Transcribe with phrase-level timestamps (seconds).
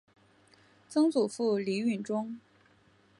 [0.89, 2.39] 曾祖父李允中。